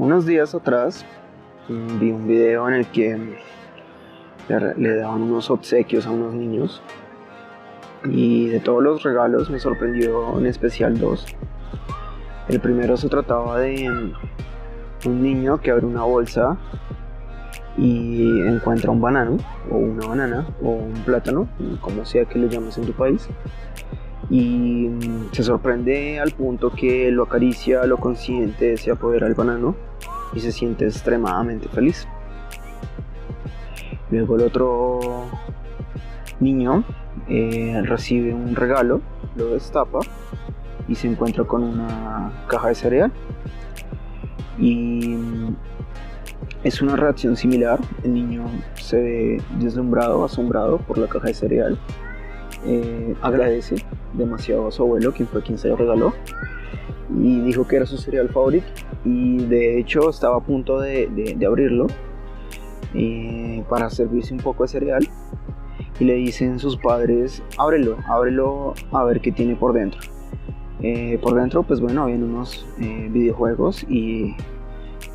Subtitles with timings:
[0.00, 1.04] Unos días atrás
[1.68, 3.36] vi un video en el que
[4.48, 6.82] le, daban unos obsequios a unos niños
[8.04, 11.26] y de todos los regalos me sorprendió en especial dos.
[12.48, 13.90] El primero se trataba de
[15.04, 16.56] un niño que abre una bolsa
[17.76, 19.36] y encuentra un banano
[19.70, 21.46] o una banana o un plátano,
[21.82, 23.28] como sea que le llames en tu país,
[24.30, 29.74] y mm, se sorprende al punto que lo acaricia, lo consiente, se apodera el banano
[30.32, 32.06] y se siente extremadamente feliz.
[34.10, 35.00] Luego el otro
[36.38, 36.84] niño
[37.28, 39.00] eh, recibe un regalo,
[39.36, 39.98] lo destapa
[40.88, 43.12] y se encuentra con una caja de cereal.
[44.58, 45.56] Y mm,
[46.62, 47.80] es una reacción similar.
[48.04, 48.44] El niño
[48.74, 51.78] se ve deslumbrado, asombrado por la caja de cereal.
[52.66, 53.76] Eh, agradece
[54.12, 56.12] demasiado a su abuelo, quien fue quien se lo regaló.
[57.16, 58.66] Y dijo que era su cereal favorito.
[59.04, 61.86] Y de hecho estaba a punto de, abrirlo
[62.94, 65.08] eh, para servirse un poco de cereal.
[65.98, 70.00] Y le dicen sus padres, ábrelo, ábrelo a ver qué tiene por dentro.
[70.82, 74.34] Eh, por dentro, pues bueno, habían unos videojuegos y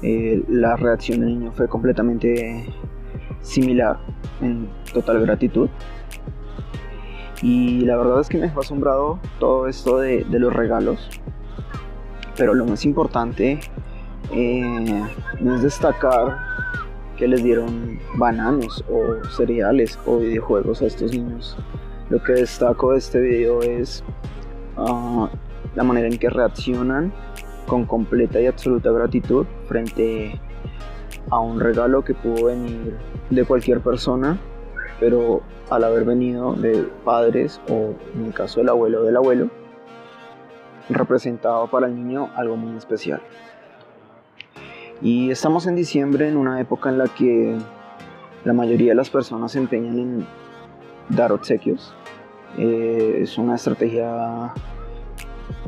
[0.02, 2.65] eh, la reacción del niño fue completamente
[3.41, 3.97] similar
[4.41, 5.69] en total gratitud.
[7.41, 11.09] Y la verdad es que me fue asombrado todo esto de, los regalos.
[12.38, 13.59] Pero lo más importante
[14.31, 15.03] eh,
[15.39, 16.38] no es destacar
[17.17, 21.58] que les dieron bananos o cereales o videojuegos a estos niños.
[22.09, 24.03] Lo que destaco de este video es
[24.77, 25.30] ah,
[25.75, 27.14] la manera en que reaccionan
[27.67, 30.39] con completa y absoluta gratitud frente
[31.30, 32.95] a un regalo que pudo venir
[33.30, 34.38] de cualquier persona,
[34.99, 39.49] pero al haber venido de padres o en el caso del abuelo del abuelo,
[40.89, 43.21] representado para el niño algo muy especial.
[45.02, 47.57] Y estamos en diciembre en una época en la que
[48.43, 50.27] la mayoría de las personas se empeñan en
[51.09, 51.93] dar obsequios.
[52.58, 54.53] Eh, es una estrategia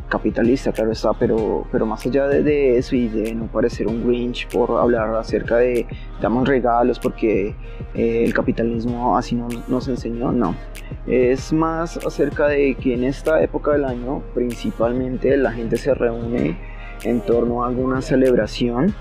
[0.07, 4.47] capitalista, claro está, pero, pero más allá de, eso y de no parecer un Grinch
[4.49, 5.85] por hablar acerca de
[6.21, 7.55] damos regalos porque
[7.93, 10.55] eh, el capitalismo así no, nos enseñó, no.
[11.05, 16.57] Es más acerca de que en esta época del año principalmente la gente se reúne
[17.03, 18.93] en torno a alguna celebración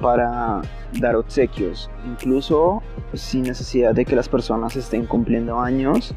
[0.00, 0.60] para
[1.00, 2.82] dar obsequios, incluso
[3.14, 6.14] sin necesidad de que las personas estén cumpliendo años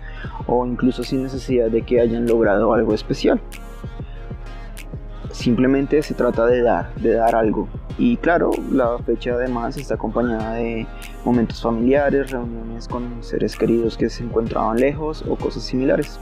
[0.48, 3.40] o incluso sin necesidad de que hayan logrado algo especial.
[5.40, 7.70] Simplemente se trata de dar, de dar algo.
[7.98, 10.86] Y claro, la fecha además está acompañada de
[11.24, 16.20] momentos familiares, reuniones con seres queridos que se encontraban lejos o cosas similares.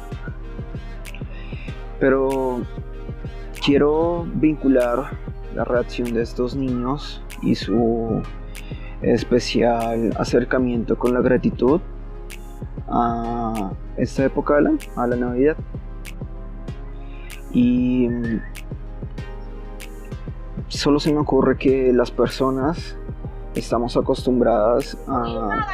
[2.00, 2.62] Pero
[3.66, 5.18] quiero vincular
[5.56, 8.22] la reacción de estos niños y su
[9.02, 11.82] especial acercamiento con la gratitud
[12.88, 14.60] a esta época,
[14.96, 15.58] a la Navidad.
[17.52, 18.10] Y
[20.68, 22.98] solo se me ocurre que las personas
[23.56, 25.66] estamos acostumbradas a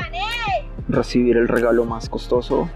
[0.87, 2.69] recibir el regalo más costoso,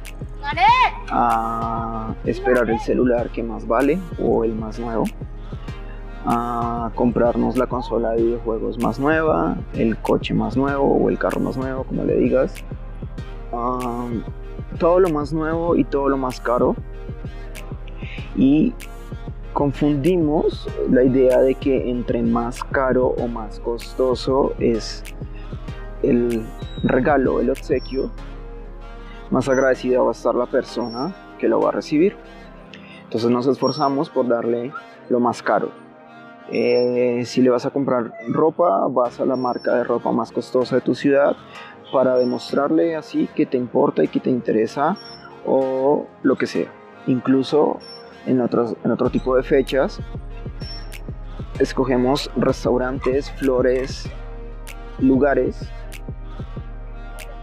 [1.09, 5.05] a esperar el celular que más vale o el más nuevo,
[6.25, 11.39] a comprarnos la consola de videojuegos más nueva, el coche más nuevo o el carro
[11.39, 12.55] más nuevo, como le digas,
[14.79, 16.75] todo lo más nuevo y todo lo más caro.
[18.35, 18.73] Y
[19.57, 25.03] confundimos la idea de que entre más caro o más costoso es
[26.03, 26.45] el
[26.83, 28.11] regalo, el obsequio,
[29.31, 32.15] más agradecida va a estar la persona que lo va a recibir.
[33.05, 34.71] Entonces nos esforzamos por darle
[35.09, 35.71] lo más caro.
[36.51, 40.75] Eh, si le vas a comprar ropa, vas a la marca de ropa más costosa
[40.75, 41.35] de tu ciudad
[41.91, 44.97] para demostrarle así que te importa y que te interesa
[45.47, 46.71] o lo que sea.
[47.07, 47.79] Incluso
[48.27, 49.99] en, otros, en otro tipo de fechas.
[51.59, 54.09] Escogemos restaurantes, flores,
[54.99, 55.71] lugares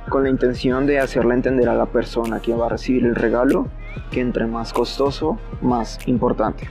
[0.08, 3.66] con la intención de hacerle entender a la persona que va a recibir el regalo
[4.10, 6.69] que entre más costoso, más importante.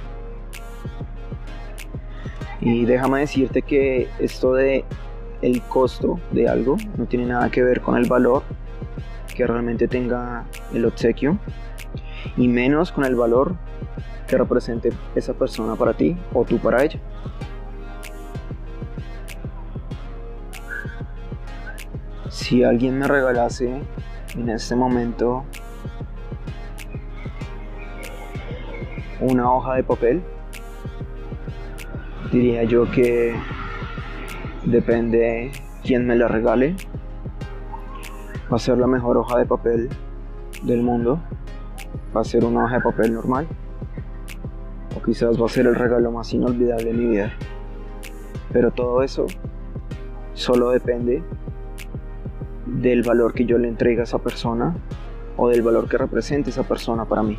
[2.62, 4.86] Y déjame decirte que esto de
[5.42, 8.44] el costo de algo no tiene nada que ver con el valor
[9.36, 11.38] que realmente tenga el obsequio
[12.38, 13.56] y menos con el valor
[14.28, 17.00] que represente esa persona para ti o tú para ella.
[22.30, 23.81] Si alguien me regalase
[24.36, 25.44] en este momento
[29.20, 30.24] una hoja de papel,
[32.31, 33.36] diría yo que
[34.66, 35.52] depende
[35.84, 36.75] quién me la regale.
[38.52, 39.90] Va a ser la mejor hoja de papel
[40.64, 41.20] del mundo.
[42.16, 43.48] Va a ser una hoja de papel normal.
[44.95, 47.34] O quizás va a ser el regalo más inolvidable de mi vida.
[48.51, 49.25] Pero todo eso
[50.34, 51.24] solo depende
[52.66, 54.75] del valor que yo le entregue a esa persona
[55.38, 57.38] o del valor que represente esa persona para mí.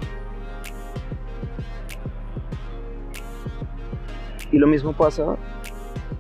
[4.50, 5.37] Y lo mismo pasa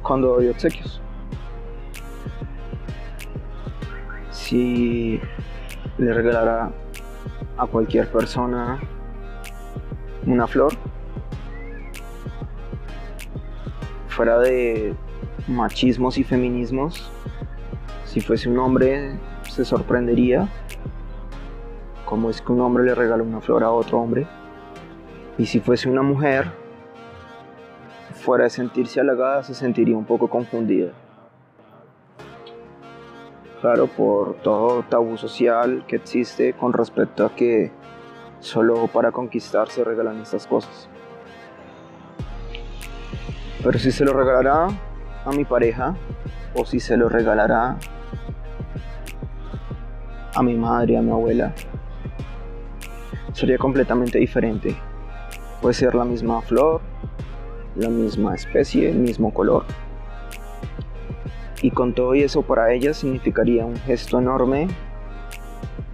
[0.02, 1.00] cuando doy obsequios.
[4.30, 5.20] Si
[5.98, 6.72] le regalara
[7.56, 8.80] a cualquier persona
[10.26, 10.72] una flor,
[14.14, 14.94] fuera de
[15.48, 17.10] machismos y feminismos,
[18.04, 19.18] si fuese un hombre
[19.50, 20.48] se sorprendería
[22.04, 24.26] como es que un hombre le regala una flor a otro hombre.
[25.36, 26.52] Y si fuese una mujer,
[28.12, 30.92] fuera de sentirse halagada, se sentiría un poco confundida.
[33.60, 37.72] Claro, por todo tabú social que existe con respecto a que
[38.38, 40.88] solo para conquistar se regalan estas cosas.
[43.64, 44.68] Pero si se lo regalará
[45.24, 45.96] a mi pareja
[46.54, 47.78] o si se lo regalará
[50.34, 51.54] a mi madre, a mi abuela,
[53.32, 54.76] sería completamente diferente.
[55.62, 56.82] Puede ser la misma flor,
[57.74, 59.64] la misma especie, el mismo color.
[61.62, 64.68] Y con todo eso para ella significaría un gesto enorme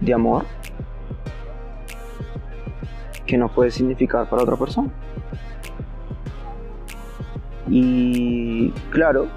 [0.01, 0.43] de amor
[3.25, 4.91] que no puede significar para otra persona.
[7.73, 9.29] Y claro,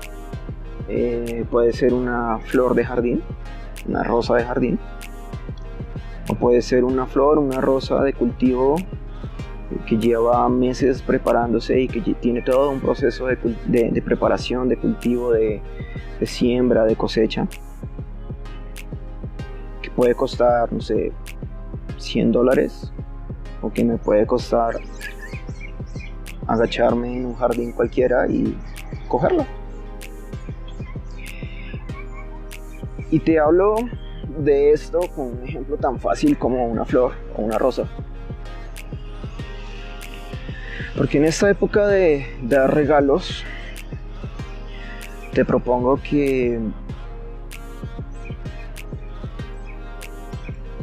[0.89, 3.23] eh, puede ser una flor de jardín,
[3.87, 4.81] una rosa de jardín,
[6.29, 8.75] o puede ser una flor, una rosa de cultivo
[9.87, 13.37] que lleva meses preparándose y que tiene todo un proceso de,
[14.05, 15.63] preparación, de cultivo, de,
[16.19, 17.47] de, siembra, de cosecha,
[19.81, 21.13] que puede costar, no sé,
[21.99, 22.93] 100 dólares
[23.63, 24.75] o que me puede costar
[26.46, 28.56] agacharme en un jardín cualquiera y
[29.08, 29.46] cogerla.
[33.11, 33.76] Y te hablo
[34.38, 37.88] de esto con un ejemplo tan fácil como una flor o una rosa.
[40.96, 43.44] Porque en esta época de dar regalos,
[45.32, 46.61] te propongo que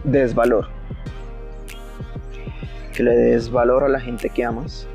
[0.04, 0.68] des valor.
[2.94, 4.88] Que le des valor a la gente que amas.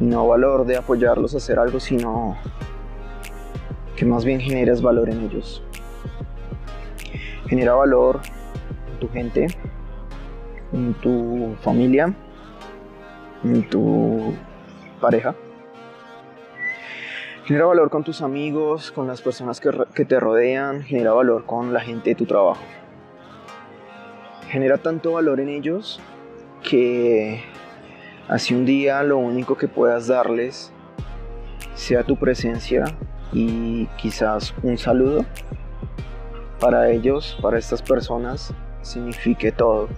[0.00, 2.36] No valor de apoyarlos a hacer algo, sino
[3.96, 5.62] que más bien generes valor en ellos.
[7.48, 8.20] Genera valor
[8.92, 9.46] en tu gente,
[10.72, 12.14] en tu familia,
[13.70, 14.34] tu
[15.00, 15.34] pareja.
[17.44, 21.80] Genera valor con tus amigos, con las personas que te rodean, genera valor con la
[21.80, 22.62] gente de tu trabajo.
[24.48, 26.00] Genera tanto valor en ellos
[26.68, 27.44] que
[28.28, 30.72] así un día lo único que puedas darles
[31.74, 32.84] sea tu presencia
[33.32, 35.24] y quizás un saludo.
[36.60, 39.88] Para ellos, para estas personas, signifique todo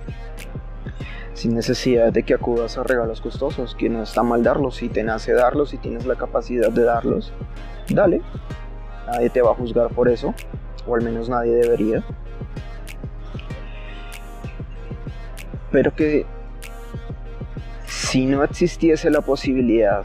[1.39, 5.05] sin necesidad de que acudas a regalos costosos, que no está mal darlos, si te
[5.05, 7.33] nace darlos, si tienes la capacidad de darlos,
[7.89, 8.23] dale,
[9.07, 10.35] nadie te va a juzgar por eso,
[10.85, 12.03] o al menos nadie debería.
[15.71, 16.27] Pero que
[18.09, 20.03] si no existiese la posibilidad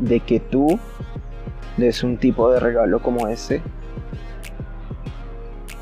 [0.00, 0.80] de que tú
[1.76, 3.62] des un tipo de regalo como este,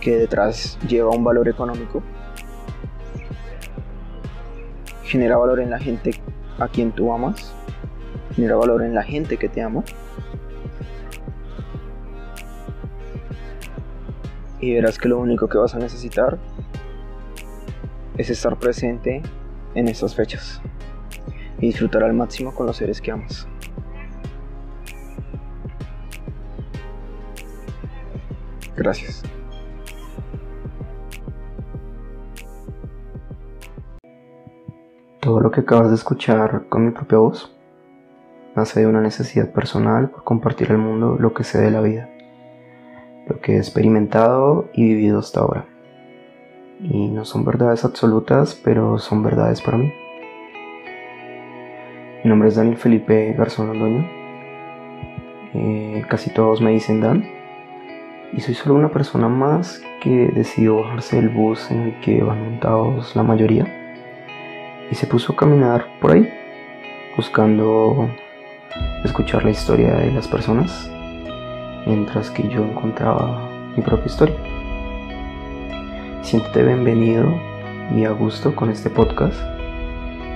[0.03, 2.03] que detrás lleva un valor económico,
[5.05, 6.21] genera valor en la gente
[6.59, 7.55] a quien tú amas,
[8.35, 9.85] genera valor en la gente que te ama.
[14.61, 16.39] Y verás que lo único que vas a necesitar
[18.19, 19.23] es estar presente
[19.75, 20.61] en estas fechas
[21.63, 23.47] y disfrutar al máximo con los seres que amas.
[28.77, 29.23] Gracias.
[35.21, 37.57] Todo lo que acabas de escuchar con mi propia voz
[38.57, 42.11] nace de una necesidad personal por compartir al mundo lo que sé de la vida,
[43.29, 45.67] lo que he experimentado y vivido hasta ahora.
[46.81, 49.93] Y no son verdades absolutas, pero son verdades para mí.
[52.25, 54.09] Mi nombre es Daniel Felipe Garzón Londoño.
[55.55, 57.29] Eh, casi todos me dicen Dan.
[58.33, 62.41] Y soy solo una persona más que decidió bajarse del bus en el que van
[62.41, 63.67] montados la mayoría
[64.89, 66.33] y se puso a caminar por ahí,
[67.17, 68.09] buscando
[69.05, 70.89] escuchar la historia de las personas
[71.87, 74.37] mientras que yo encontraba mi propia historia.
[76.23, 77.35] Siéntete bienvenido
[77.97, 79.41] y a gusto con este podcast.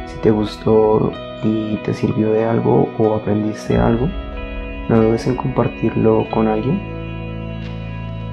[0.07, 1.13] Si te gustó
[1.43, 4.09] y te sirvió de algo o aprendiste algo,
[4.89, 6.81] no dudes en compartirlo con alguien.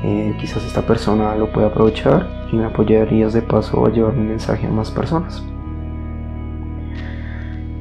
[0.03, 4.27] Eh, quizás esta persona lo pueda aprovechar y me apoyarías de paso a llevar mi
[4.27, 5.43] mensaje a más personas.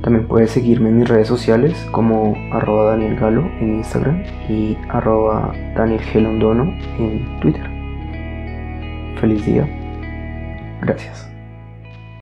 [0.02, 5.52] También puedes seguirme en mis redes sociales como arroba Daniel Galo en Instagram y arroba
[5.76, 6.64] Daniel Gelondono
[6.99, 7.71] en Twitter.
[9.21, 9.64] Feliz día.
[10.81, 11.32] Gracias.